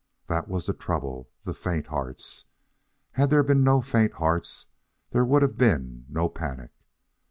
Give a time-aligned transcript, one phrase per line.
[0.25, 2.45] That was the trouble the faint hearts.
[3.11, 4.65] Had there been no faint hearts
[5.11, 6.71] there would have been no panic.